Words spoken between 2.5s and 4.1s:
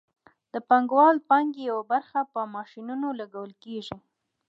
ماشینونو لګول کېږي